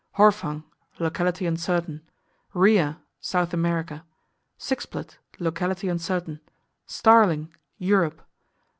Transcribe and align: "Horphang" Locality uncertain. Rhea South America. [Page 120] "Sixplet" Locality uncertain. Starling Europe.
"Horphang" 0.17 0.63
Locality 0.97 1.45
uncertain. 1.45 2.01
Rhea 2.55 2.99
South 3.19 3.53
America. 3.53 4.03
[Page 4.57 4.87
120] 4.91 5.13
"Sixplet" 5.13 5.17
Locality 5.37 5.89
uncertain. 5.89 6.39
Starling 6.87 7.53
Europe. 7.77 8.23